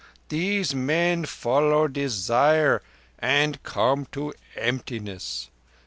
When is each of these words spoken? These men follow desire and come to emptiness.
These 0.29 0.73
men 0.73 1.25
follow 1.27 1.87
desire 1.87 2.81
and 3.19 3.61
come 3.61 4.07
to 4.13 4.33
emptiness. 4.55 5.51